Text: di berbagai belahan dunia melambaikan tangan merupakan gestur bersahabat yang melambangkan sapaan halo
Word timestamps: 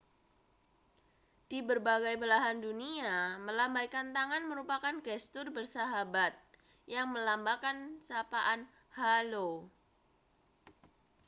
di 1.49 1.59
berbagai 1.69 2.15
belahan 2.23 2.57
dunia 2.65 3.15
melambaikan 3.45 4.07
tangan 4.17 4.43
merupakan 4.51 4.93
gestur 5.05 5.45
bersahabat 5.57 6.33
yang 6.95 7.07
melambangkan 7.13 7.77
sapaan 8.07 8.59
halo 8.97 9.49